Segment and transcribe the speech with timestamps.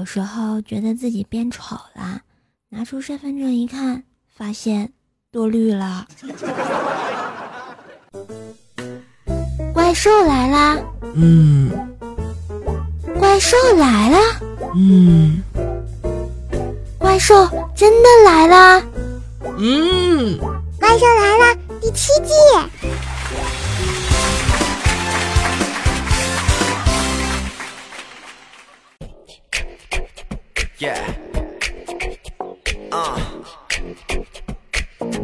[0.00, 2.22] 有时候觉得自己变丑了，
[2.70, 4.02] 拿出身份证一看，
[4.34, 4.90] 发现
[5.30, 6.08] 多虑了。
[9.74, 10.78] 怪兽来啦！
[11.14, 11.70] 嗯
[13.18, 14.18] 怪兽来了！
[14.74, 15.42] 嗯
[16.96, 17.34] 怪兽
[17.76, 18.82] 真的来啦！
[19.58, 20.38] 嗯，
[20.78, 22.32] 怪兽来了第七季，
[30.80, 30.96] Yeah.
[32.90, 33.20] Uh.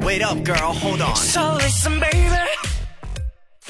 [0.02, 0.74] Wait up, girl.
[0.74, 1.16] Hold on.
[1.16, 2.36] So listen, baby.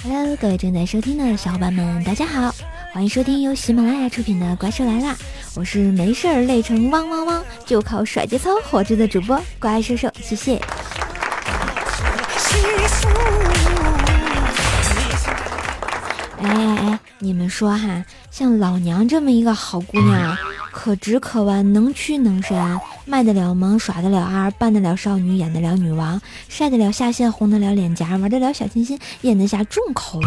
[0.02, 2.52] Hello，各位正在收听的小伙伴们，大家好，
[2.92, 5.14] 欢迎收听由喜马拉雅出品的《怪兽来啦》，
[5.54, 10.56] 我是没事儿累成汪汪汪，就靠甩节操活着的主播怪兽兽，谢谢。
[16.42, 20.36] 哎哎哎，你们说哈，像老娘这么一个好姑娘，
[20.78, 22.54] 可直可弯，能屈能伸，
[23.06, 30.26] 卖得了萌，耍得了二，扮得了少女，演得了女王，晒得了下线，红得了脸颊，玩得了小清新，咽得下重口味。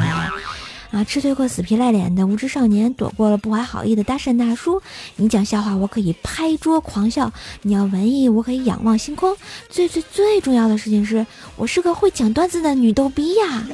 [0.89, 4.81] 啊，吃醉过死皮赖脸的无知少年，躲过了不怀好意的搭讪大叔。
[5.17, 7.29] 你讲笑话，我可以拍桌狂笑；
[7.61, 9.37] 你要文艺，我可以仰望星空。
[9.69, 11.23] 最最最重要的事情是
[11.57, 13.67] 我是个会讲段子的女逗逼呀！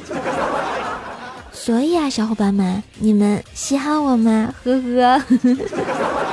[1.54, 4.54] 所以啊，小伙伴们，你们稀罕我吗？
[4.62, 6.25] 呵呵。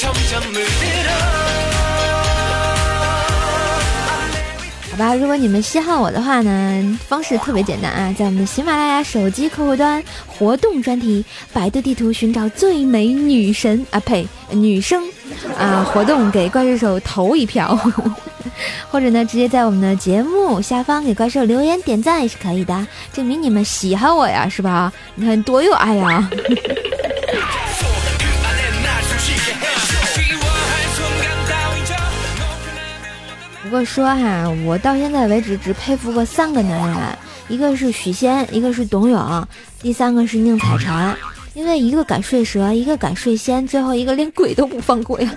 [0.00, 0.12] 好
[4.96, 15.02] 吧，如果你们稀罕我的话呢，方式特别简单啊，在我们的喜马拉雅手机客户端活动专题，百度地图寻找最美女神啊呸女生
[15.58, 17.76] 啊，活动给怪兽手投一票，
[18.90, 24.92] 或者呢直接在我们的节目下方给怪兽留言点赞也是可以的，证明你们喜欢我呀，是吧？
[25.16, 26.30] 你看多有爱呀！
[33.68, 36.96] 不过说哈，我到现在为止只佩服过三个男人，
[37.48, 39.46] 一个是许仙，一个是董永，
[39.82, 41.14] 第三个是宁采臣。
[41.52, 45.30] 因为一个敢睡蛇，一个敢睡仙，最后一个连鬼都不放过呀。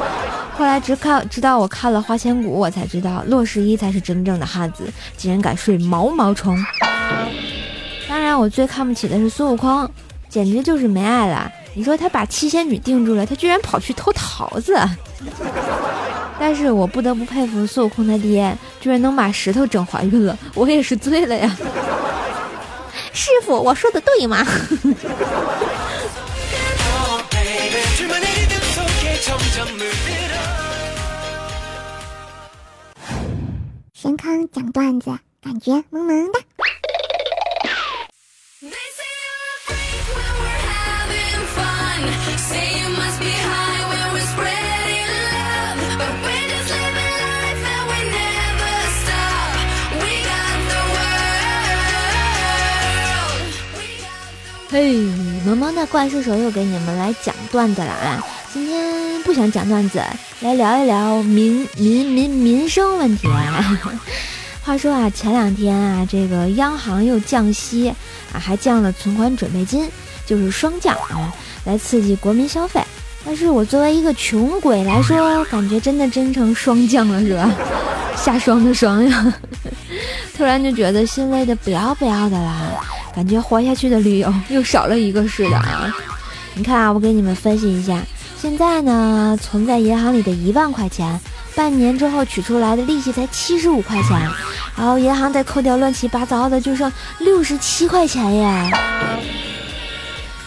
[0.58, 4.84] 后来只看直到我看了《花千骨》，我才知道洛十一才是真正的汉子，
[5.16, 6.54] 竟然敢睡毛毛虫。
[8.06, 9.90] 当然，我最看不起的是孙悟空，
[10.28, 11.50] 简直就是没爱了。
[11.72, 14.78] 你说他把七仙女定住了，他居然跑去偷桃子。
[16.38, 21.54] 但是我不得不佩服孙悟空他爹，居然能把石头整怀孕了，我也是醉了呀！
[23.12, 24.46] 师傅，我说的对吗？
[33.92, 35.10] 神坑讲段子，
[35.42, 36.40] 感觉萌萌的。
[54.72, 54.94] 嘿，
[55.44, 58.24] 萌萌的怪兽手又给你们来讲段子了啊！
[58.52, 60.00] 今天不想讲段子，
[60.42, 63.80] 来聊一聊民民民民生问题啊。
[64.62, 67.88] 话说啊，前两天啊，这个央行又降息
[68.32, 69.88] 啊，还降了存款准备金，
[70.24, 72.80] 就是双降啊，来刺激国民消费。
[73.24, 77.50] 但是我作为一个穷鬼来说，感觉真的真成双降了，是吧？
[78.16, 79.34] 下霜的霜呀，
[80.36, 82.56] 突然就觉得心累的不要不要的啦，
[83.14, 85.94] 感觉活下去的理由 又少了一个似的啊！
[86.54, 88.00] 你看啊，我给你们分析一下，
[88.40, 91.18] 现在呢，存在银行里的一万块钱，
[91.54, 94.20] 半年之后取出来的利息才七十五块钱，
[94.76, 98.70] 然后银行再扣掉乱七八糟的，就剩六十七块钱耶！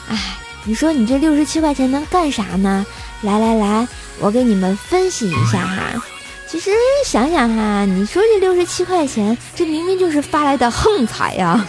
[0.09, 2.85] 哎，你说你这六十七块钱能干啥呢？
[3.21, 3.87] 来来来，
[4.19, 6.03] 我给你们分析一下哈。
[6.45, 6.69] 其实
[7.05, 11.65] 想想哈，你说这六十七块钱，这明明就是发来的横财呀！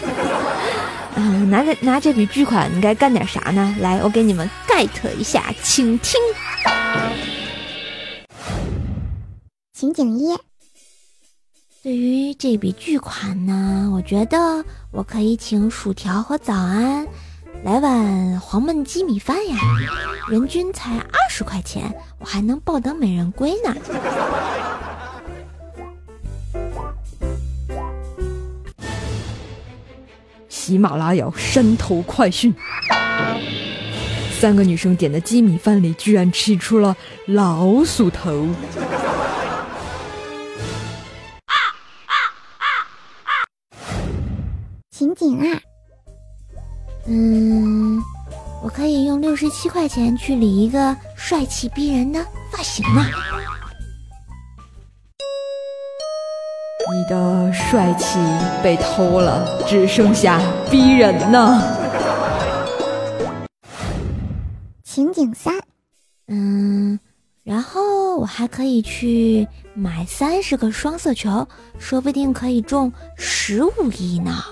[1.20, 3.76] 拿着拿这笔巨款，你该干点啥呢？
[3.80, 6.20] 来，我给你们 get 一下，请听。
[9.72, 10.36] 情景一，
[11.82, 17.06] 对于这笔巨款呢，我觉得我可以请薯条和早安
[17.62, 19.56] 来碗黄焖鸡米饭呀，
[20.30, 23.74] 人均才二十块钱，我还能抱得美人归呢。
[30.64, 32.50] 喜马拉雅山头快讯，
[34.40, 36.96] 三个女生点的鸡米饭里居然吃出了
[37.26, 38.48] 老鼠头。
[44.90, 45.60] 情景二，
[47.08, 48.02] 嗯，
[48.62, 53.04] 我可以用六十七块钱去理一个帅气逼人的发型吗。
[57.04, 58.18] 你的帅气
[58.62, 60.40] 被偷了，只剩下
[60.70, 61.60] 逼人呢。
[64.82, 65.52] 情景三，
[66.28, 66.98] 嗯，
[67.42, 71.46] 然后我还可以去买三十个双色球，
[71.78, 74.42] 说不定可以中十五亿呢。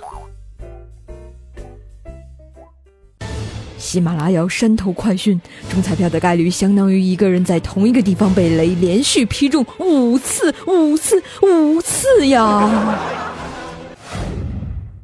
[3.93, 12.99] 喜马拉雅山头快讯，中彩票的概率相当于一个人在同一个地方被雷连续劈中五次、五次、五次呀！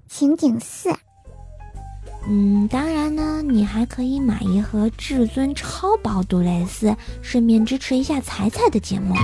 [0.08, 0.88] 情景四，
[2.30, 9.14] 嗯，当然呢，你还可以买一盒至尊超薄杜蕾斯，顺便支持一下彩彩的节目。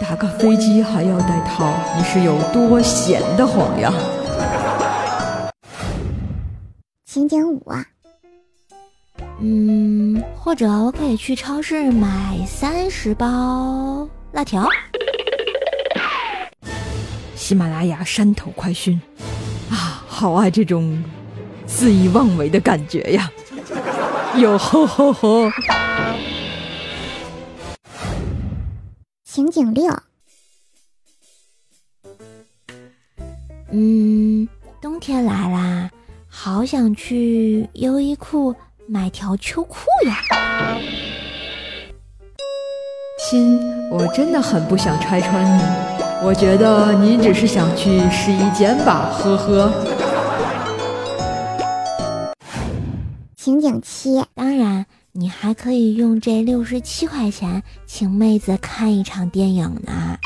[0.00, 3.92] 打个飞机还要带套，你是有多闲得慌呀？
[7.12, 7.60] 情景五，
[9.40, 14.64] 嗯，或者我可以去超市买三十包辣条。
[17.34, 19.02] 喜马拉雅山头快讯
[19.70, 21.02] 啊，好爱这种
[21.66, 23.28] 肆意妄为的感觉呀！
[24.36, 25.50] 哟吼吼吼！
[29.24, 29.92] 情景六，
[33.72, 34.48] 嗯，
[34.80, 35.89] 冬天来啦，
[36.42, 38.56] 好想去优衣库
[38.86, 39.76] 买条秋裤
[40.06, 40.16] 呀！
[43.18, 43.60] 亲，
[43.90, 45.62] 我真的很不想拆穿你，
[46.24, 49.70] 我觉得你只是想去试衣间吧，呵呵。
[53.36, 60.16] 情景七，当然，你还可以用这六十七块钱请妹子看一场电影呢。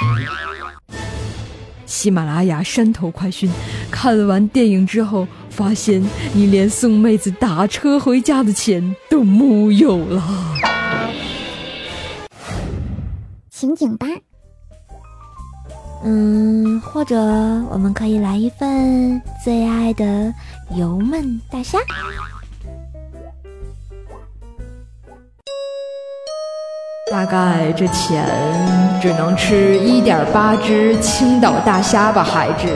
[1.87, 3.51] 喜马拉雅山头快讯，
[3.91, 6.03] 看完电影之后，发现
[6.33, 10.23] 你连送妹子打车回家的钱都木有了。
[13.51, 14.07] 情景吧，
[16.05, 17.17] 嗯，或者
[17.71, 20.35] 我们可以来一份最爱的
[20.77, 21.79] 油焖大虾。
[27.11, 28.27] 大概这钱
[29.01, 32.67] 只能吃一点八只青岛大虾吧，孩子。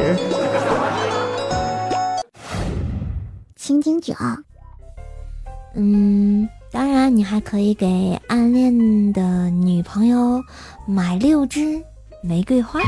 [3.56, 4.14] 情景九，
[5.74, 10.42] 嗯，当然，你还可以给暗恋的女朋友
[10.86, 11.82] 买六支
[12.22, 12.80] 玫瑰花。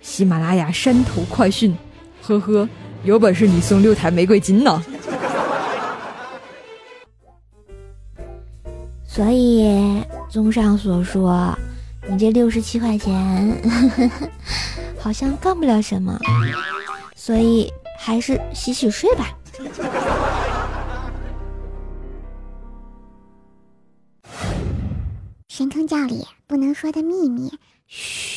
[0.00, 1.76] 喜马拉雅山头快讯，
[2.22, 2.68] 呵呵，
[3.02, 4.82] 有本事你送六台玫瑰金呢！
[9.16, 11.26] 所以，综上所述，
[12.06, 13.14] 你这六十七块钱
[13.62, 14.10] 呵呵
[15.00, 16.18] 好像干不了什么，
[17.16, 19.34] 所以还是洗洗睡吧。
[25.48, 27.50] 神坑教里不能说的秘密。
[27.86, 28.35] 嘘，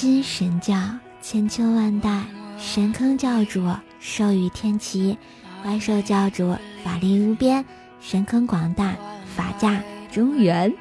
[0.00, 0.76] 心神教
[1.20, 2.22] 千秋万代，
[2.56, 3.66] 神坑教主
[3.98, 5.18] 寿与天齐，
[5.60, 7.64] 怪兽教主法力无边，
[8.00, 8.94] 神坑广大，
[9.34, 10.72] 法驾中原。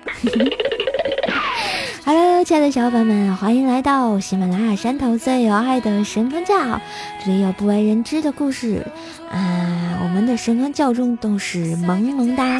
[2.06, 6.80] Hello，亲爱的小伙伴们，欢迎来到喜马拉雅山头最有爱的神坑教，
[7.26, 8.86] 这里有不为人知的故事
[9.32, 9.98] 啊。
[10.04, 12.60] 我们的神坑教中都是萌萌哒，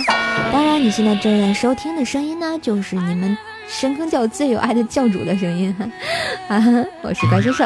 [0.52, 3.38] 当然你现在正在收听的声音呢，就是你们
[3.68, 5.86] 神坑教最有爱的教主的声音哈。
[6.56, 7.66] 啊，我是怪兽手。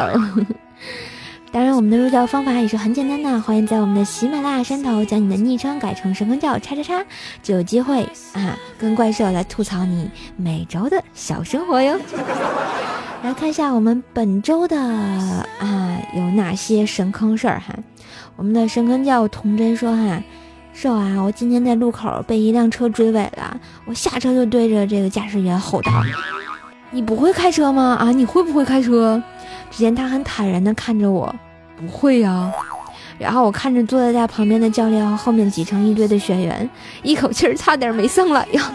[1.52, 7.06] 当然，我们的入教方法也是很简单的，欢迎在我们的喜马拉雅山头将你的昵称改成神坑教叉叉叉，
[7.44, 8.04] 就有机会
[8.34, 12.00] 啊跟怪兽来吐槽你每周的小生活哟。
[13.22, 17.76] 来看一下我们本周的啊有哪些神坑事儿哈。
[18.38, 20.24] 我们的神坑教童真说哈，
[20.74, 25.92] 瘦啊，我今天在路口被一辆车追尾了，我下车就对着这个驾驶员吼道
[26.90, 27.96] ：“你不会开车吗？
[28.00, 29.22] 啊，你会不会开车？”
[29.70, 31.34] 只见他很坦然地看着我，
[31.78, 32.52] 不会呀、
[33.18, 36.70] 然后我看着坐在他旁边的教练和后面挤成一堆的学员，
[37.04, 38.72] 一口气儿差点没上来呀。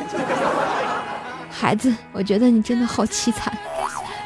[1.51, 3.53] 孩子，我觉得你真的好凄惨。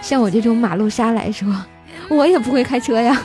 [0.02, 1.48] 像我这种马路杀来说，
[2.08, 3.20] 我也不会开车呀。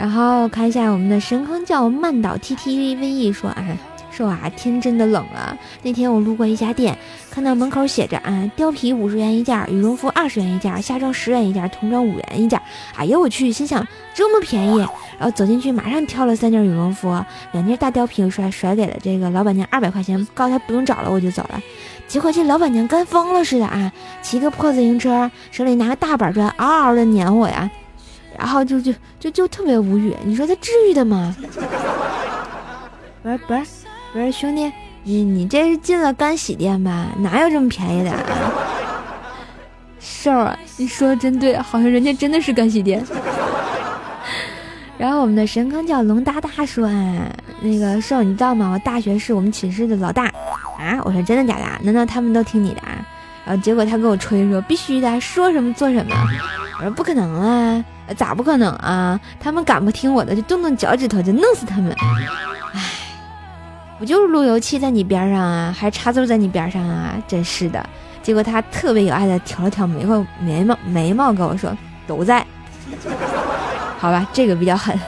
[0.00, 3.62] 然后看一下我们的神坑教慢岛 T T V V E 说啊，
[4.10, 5.54] 说啊，天真的冷啊。
[5.82, 6.96] 那天我路过一家店，
[7.30, 12.58] 看到门口写着啊，貂皮五十元一件，羽绒服二十元一件，夏装十元一件，童装五元一件。
[12.96, 14.88] 哎呀，我去，心想这么便宜，然
[15.20, 21.60] 后走进去，马上挑了三件羽绒服，两件大貂皮甩甩给了这个老板娘二百块钱，告诉她不用找了，我就走了。
[22.08, 23.92] 结果这老板娘跟疯了似的啊，
[24.22, 27.70] 骑个破自行车，手里拿个大板砖，嗷嗷的撵我呀，
[28.40, 30.16] 然后就就就就特别无语。
[30.24, 31.36] 你说他至于的吗？
[33.22, 33.60] 不是不是
[34.14, 34.72] 不是兄弟，
[35.04, 37.08] 你你这是进了干洗店吧？
[37.18, 38.18] 哪有这么便宜的、啊？
[39.98, 43.04] 少儿，你说的真对，好像人家真的是干洗店。
[44.96, 47.30] 然后我们的神坑叫龙哒哒说啊，
[47.60, 48.70] 那个瘦，你知道吗？
[48.72, 50.24] 我大学是我们寝室的老大
[50.78, 50.98] 啊！
[51.04, 51.64] 我说真的假的？
[51.82, 53.04] 难道他们都听你的啊？
[53.44, 56.14] 然后结果他给我吹说必须的，说什么做什么。
[56.80, 57.84] 我说不可能啊，
[58.16, 59.20] 咋不可能啊？
[59.38, 61.94] 他们敢不听我的，就动动脚趾头就弄死他们。
[62.72, 62.80] 唉，
[63.98, 67.14] 不就是路由器在你边上啊，还插座在你边上啊？
[67.28, 67.86] 真是的。
[68.22, 72.46] 结果他特别有爱的挑了挑眉毛，眉毛眉毛跟我说都在。
[73.98, 74.98] 好吧，这个比较狠。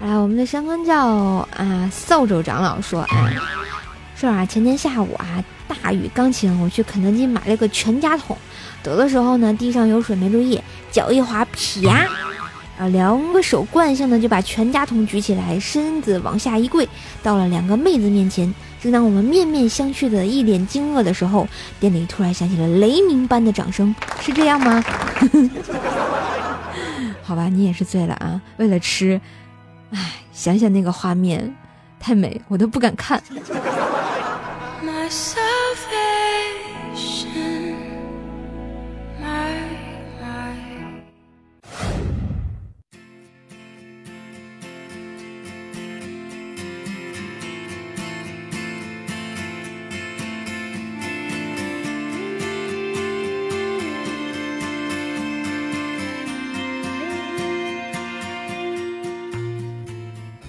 [0.00, 1.06] 啊，我们的神坑叫
[1.56, 3.30] 啊扫帚长老说啊，
[4.16, 8.36] 说啊前天下午啊大雨刚晴，我去肯德基买了个全家桶，
[8.82, 10.60] 走的时候呢地上有水没注意，
[10.90, 12.08] 脚一滑啪，
[12.78, 16.88] 啊两个手惯性的就把全家桶举起来，身子往下一跪，
[17.22, 18.52] 到了两个妹子面前。
[18.80, 21.48] 正当我们面面相觑的一脸惊愕的时候，
[21.80, 24.82] 店里突然响起了雷鸣般的掌声，是这样吗？
[27.24, 28.40] 好吧，你也是醉了啊！
[28.56, 29.20] 为了吃，
[29.90, 31.54] 唉，想想那个画面，
[31.98, 33.20] 太美，我都不敢看。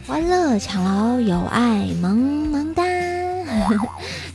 [0.09, 2.83] 欢乐抢楼，有爱萌萌哒。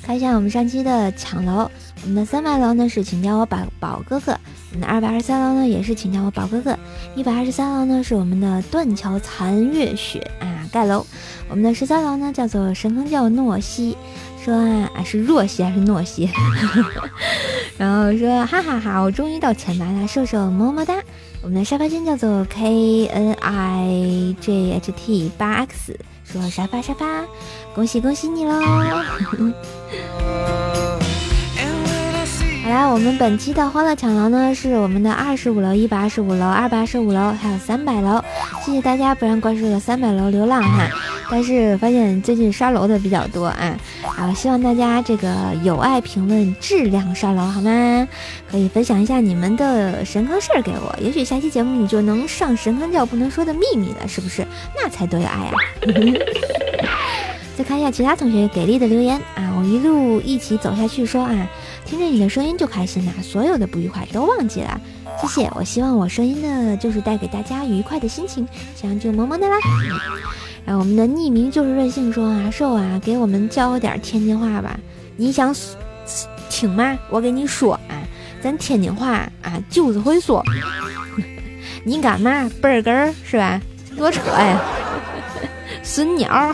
[0.05, 1.69] 看一下我们上期的抢楼，
[2.03, 4.39] 我们的三百楼呢是请叫我宝宝哥哥，
[4.71, 6.79] 我们的二百二十三楼呢也是请叫我宝哥哥，
[7.17, 11.05] 一百二十三楼呢是我们的断桥残月雪啊盖楼，
[11.49, 13.97] 我们的十三楼呢叫做神坑教诺西，
[14.45, 16.31] 说啊是若曦还是诺西？
[17.77, 21.03] 然后说哈哈哈，我终于到前排了，瘦瘦么么哒。
[21.45, 27.07] 我们的沙发君叫做 K N I J H T 八 X，说沙发沙发，
[27.75, 28.55] 恭喜恭喜你喽！
[32.65, 38.25] 好啦，我们本期的欢乐抢楼呢是我们的二十五楼、一百二十五楼、二百二十五楼，还有三百楼。
[38.65, 40.89] 谢谢大家不让怪兽的三百楼流浪哈。
[41.31, 43.77] 但是发现最近刷楼的比较多啊，
[44.17, 48.09] 啊，希望大家这个有爱评论质量刷楼好吗？
[48.51, 54.47] 可以分享一下你们的神坑事儿给我，也许下期节目你就能上神坑教不能说的秘密了，是不是？
[54.77, 55.53] 那才多有爱啊！
[57.57, 61.49] 再看一下其他同学给力的留言啊，我一路一起走下去说啊，
[61.85, 64.81] 听着你的声音就开心了，所有的不愉快都忘记了，
[65.21, 65.49] 谢谢。
[65.55, 68.47] 我希望我声音呢，就是带给大家愉快的心情，
[68.81, 69.57] 这样就萌萌哒啦。
[70.67, 74.79] 哎我们的匿名就是任性说啊，瘦啊，给我们教点天津话吧。
[75.17, 75.55] 你想
[76.49, 76.99] 听吗？
[77.11, 78.01] 我给你说啊，
[78.43, 80.43] 咱天津话啊就是会说。
[81.85, 82.51] 你干嘛？
[82.63, 83.61] 倍儿根儿是吧？
[83.97, 84.59] 多扯呀！
[85.83, 86.29] 损鸟。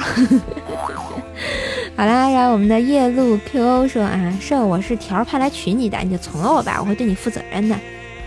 [1.96, 7.76] 好啦，然后我们的夜路 Q 说啊，瘦，我是条儿派来娶你的，你就从了我吧，我会对你负责任的。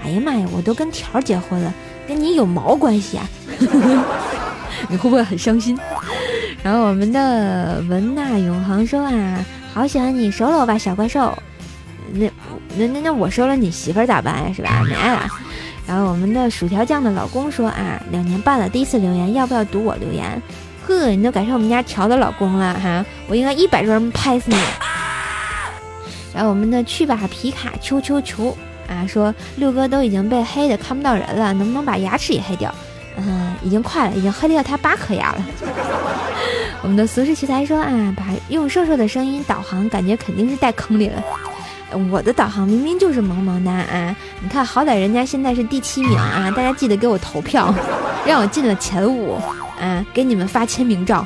[0.02, 1.74] 哎呀妈呀，我都跟条儿结婚了，
[2.08, 3.30] 跟你有毛关系啊？
[4.90, 5.78] 你会不会很伤心？
[6.64, 11.38] 然后我们的文娜永恒说啊，好喜欢你，收了我吧，小怪兽。
[12.14, 12.30] 那
[12.78, 14.54] 那那那我收了你媳妇儿咋办呀？
[14.56, 14.82] 是吧？
[14.88, 15.28] 没爱了。
[15.86, 20.42] 然后我们的薯条酱的老公说啊，两年半了，第一次留言，要不要读我留言？
[20.88, 24.58] 呵，你都赶上我们家条的老公了哈，我应该一百砖拍死你。
[26.34, 32.74] 然后我们的去吧皮卡球球球啊说，六哥都已经被黑的看不到人了，能不能把牙齿也黑掉？
[33.18, 35.46] 嗯，已经快了，已经黑掉他八颗牙了。
[36.82, 41.24] 我们的俗世奇才说啊，把用瘦瘦的声音导航，感觉肯定是带坑里了。
[42.10, 44.16] 我的导航明明就是萌萌哒啊！
[44.42, 47.72] 你看，好歹人家现在是第七名啊，大家记得给我投票，
[48.26, 49.36] 让我进了前五
[49.80, 51.24] 啊，给你们发签名照。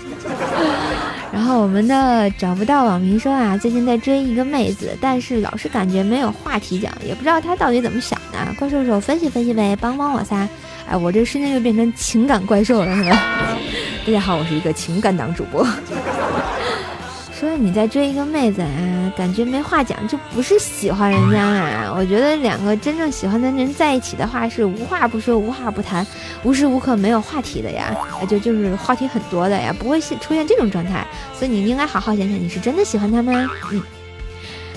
[1.31, 8.37] 然后我们的找不到网民说啊，最近在追一个妹子，但是老是感觉没有话题讲，也不知道她到底怎么想的。
[8.59, 10.47] 怪兽手分析分析呗，帮帮我仨。
[10.89, 13.57] 哎，我这瞬间就变成情感怪兽了，是吧？
[14.07, 15.67] 大家好，我是一个情感党主播。
[17.37, 21.93] 说你在追一个妹子啊，感觉没话讲，就不是喜欢人家啊。
[21.95, 26.07] 我觉得两个真正喜欢的人在一起的话，是无话不说，无话不谈，
[26.43, 27.93] 无时无刻没有话题的呀，
[28.27, 31.05] 就就是话题很多的呀，不会是出现这种状态。
[31.37, 33.45] 所以你应该好好想想，你是真的喜欢他吗？
[33.73, 33.83] 嗯。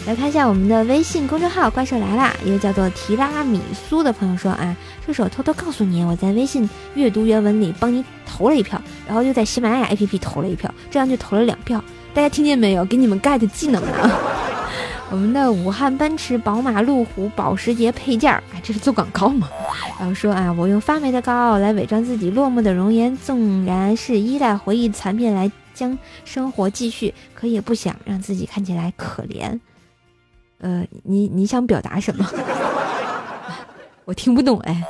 [0.07, 4.77] 来看一下我们的微信公众号“怪兽来啦”，一个叫做提拉米苏的朋友说啊，
[5.07, 11.85] 这是我偷偷告诉你，我在微信阅读原文里帮你投了一票，然后又在喜马拉雅 APP 投了一票，这样就投了两票。
[12.13, 12.85] 大家听见没有？
[12.87, 14.11] 给你们 get 技能呢。
[15.11, 19.49] 我们的武汉奔驰、宝马、路虎、保时捷配件儿，哎，这是做广告吗？
[19.99, 29.61] 然后说啊，我用发霉的高傲来伪装自己落寞的容颜，纵然是依赖回忆残片来将生活继续，可也不想让自己看起来可怜。
[30.61, 32.27] 呃，你你想表达什么？
[34.05, 34.83] 我听不懂哎，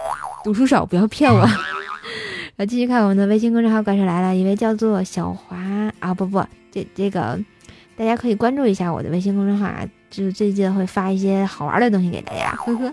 [0.42, 1.40] 读书少，不要骗我。
[2.56, 5.56] 然后继续看我们的微信公众号“怪兽来了”，一位叫做小华
[5.98, 7.38] 啊，不不，这这个
[7.96, 12.92] 大家可以关注一下我的微信公众号啊，就最近会发一些好玩的东西给大家，呵呵。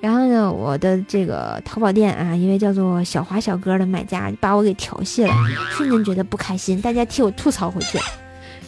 [0.00, 5.32] 然后呢，我的这个淘宝店啊，一位叫做小华小哥的买家把我给调戏了，
[5.70, 7.98] 瞬间觉得不开心，大家替我吐槽回去。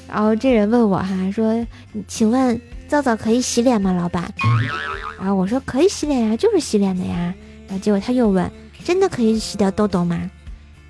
[0.09, 1.67] 然后这人问我哈，说，
[2.07, 2.59] 请问
[2.89, 4.33] 皂皂可以洗脸吗，老板？
[5.19, 7.35] 然后我说可以洗脸呀，就是洗脸的呀。
[7.69, 8.51] 然后结果他又问，
[8.85, 10.31] 真的可以洗掉痘痘吗？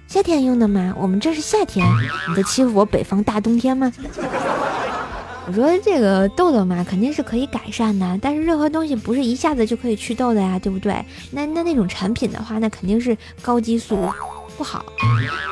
[0.08, 0.94] 夏天用的吗？
[0.96, 1.86] 我们这是夏天，
[2.28, 3.92] 你在欺负我北方大冬天吗？
[5.48, 10.92] 我说这个痘痘嘛，肯定是可以改善的，但是任何东西不是一下子就可以祛痘的呀，对不对？
[11.30, 14.10] 那那那种产品的话，那肯定是高激素，
[14.58, 14.84] 不好。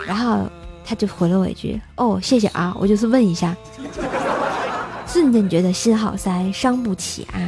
[0.06, 0.50] 然后
[0.84, 3.56] 他就回了我一句：“哦，谢谢啊，我就是问一下。”
[5.14, 7.38] 瞬间觉得心好塞，伤不起啊！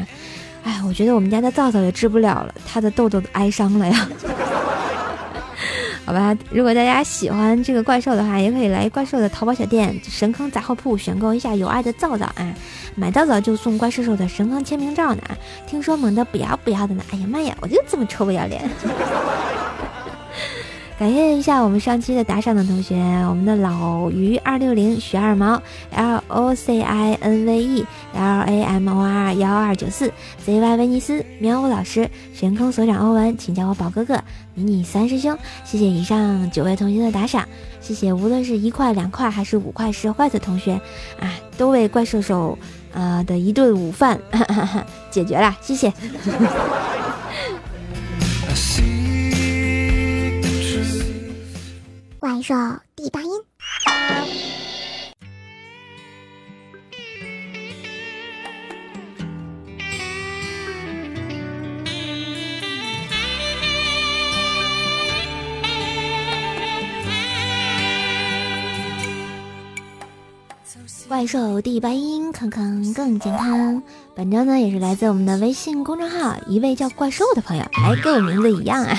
[0.63, 4.09] 哎，我觉得我们家的皂皂也治不了了，他的痘痘都哀伤了呀。
[6.07, 12.55] 好吧，如果大家喜欢这个怪兽的话，也可以来怪兽的淘宝小店神坑杂货铺选购一下有爱的皂皂啊！
[12.95, 15.23] 买皂皂就送怪兽兽的神坑签名照呢。
[15.67, 18.63] 听说萌的不要不要的呢，哎呀妈呀，我就这么臭不要脸！
[20.99, 22.97] 感谢一下我们上期的打赏的同学，
[23.29, 30.11] 我们的老于二六零徐二毛 L O C I N V E L A M O R 幺二九四
[30.47, 34.15] Z Y 威尼斯喵呜老师悬空所长欧文，请叫我宝哥哥
[34.55, 37.47] 迷你三师兄，谢谢以上九位同学的打赏，
[37.79, 40.81] 谢谢无论是一块两块还是五块十块的同学
[41.21, 42.59] 啊，都为怪兽兽
[42.95, 44.19] 啊、呃的一顿午饭
[45.11, 45.93] 解决了，谢谢。
[52.27, 52.57] 怪兽
[52.97, 53.31] 第八音，
[71.07, 73.81] 怪兽第八音，康康更健康。
[74.17, 78.99] 本周呢也是来自我们的微信公众号一位叫怪兽的朋友，哎，跟我名字一样啊。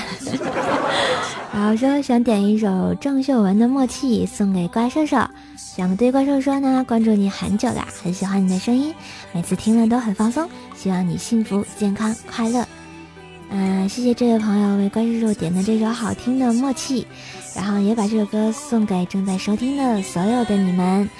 [1.60, 5.18] 好说想点一首郑秀文的《默契》送给怪兽兽，
[5.56, 8.94] 想对怪兽说呢，关注你很久了，很喜欢你的声音，
[9.32, 12.64] 每次听了都很放松，希望你幸福、健康、快乐。
[13.50, 17.02] 嗯、谢谢这位朋友为怪兽兽点的这首好听的《默契》，
[17.56, 21.10] 然后也把这首歌送给正在收听的所有的你们。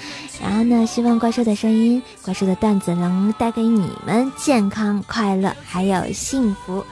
[0.41, 6.83] 然后呢，希望怪兽的声音、怪兽的段子能带给你们健康、快乐，还有幸福。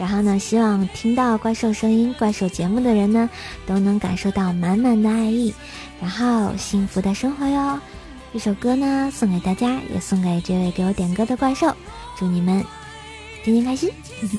[0.00, 3.28] 然后呢，希望听到怪兽声音、怪兽节目的人呢，
[3.66, 5.54] 都能感受到满满的爱意，
[6.00, 7.78] 然后幸福的生活哟。
[8.32, 11.76] 这首歌呢，送给大家，也送给这位给我点歌的怪兽，
[12.18, 12.64] 祝你们
[13.44, 13.90] 天天开心。
[14.22, 14.38] 怎去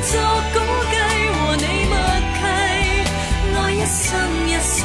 [0.00, 0.20] 作
[0.52, 0.60] 估
[0.92, 0.96] 計
[1.32, 1.96] 和你默
[2.36, 2.44] 契？
[3.56, 4.04] 愛一生
[4.46, 4.84] 一世，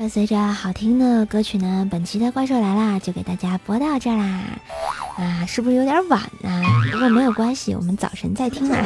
[0.00, 4.40] 伴随着好听的歌曲呢，本期的怪兽来啦，就给大家播到这儿啦。
[5.18, 6.62] 啊，是不是有点晚呢？
[6.90, 8.82] 不过没有关系，我们早晨再听啊。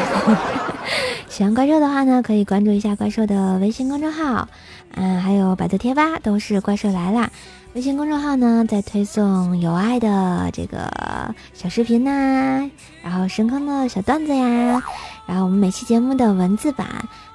[1.30, 4.48] 喜欢怪兽的话呢，可以关注一下怪兽的微信公众号，
[4.96, 7.30] 嗯，还有百度贴吧都是怪兽来啦。
[7.74, 12.10] 微信公众号呢，在推送有爱的这个小视频呐、
[13.04, 14.82] 然后深坑的小段子呀，
[15.26, 16.88] 然后我们每期节目的文字版，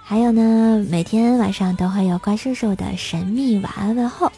[0.10, 4.32] 还有呢，每天晚上都会有怪兽兽的神秘晚安问候。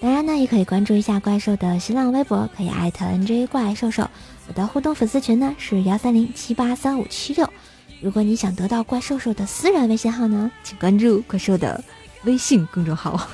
[0.00, 4.08] 当然呢，也可以关注一下怪兽的新浪微博，可以艾特 NJ 怪兽兽。
[4.48, 7.46] 我的互动粉丝群呢是幺三零七八三五七六。
[8.00, 11.84] 如果你想得到怪兽兽的私人微信号呢，请关注怪兽的
[12.24, 13.28] 微信公众号。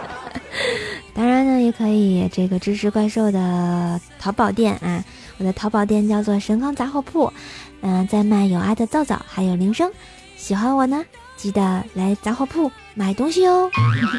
[1.16, 5.02] 当然呢，也可以这个支持怪兽的淘宝店啊，
[5.38, 7.32] 我的淘宝店叫做神康杂货铺，
[7.80, 9.90] 嗯、在卖有爱的皂皂，还有铃声。
[10.36, 11.04] 喜欢我呢，
[11.36, 13.70] 记得来杂货铺买东西哦。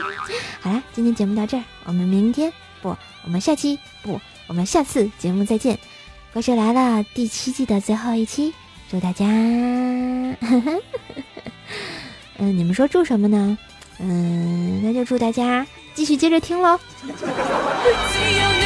[0.60, 2.52] 好啦，今天节目到这儿，我们明天
[2.82, 5.78] 不，我们下期不，我们下次节目再见。
[6.34, 8.54] 怪兽来了第七季的最后一期，
[8.92, 9.26] 祝大家，
[12.38, 13.58] 嗯，你们说祝什么呢？
[14.00, 16.80] 嗯，那就祝大家继续接着听喽。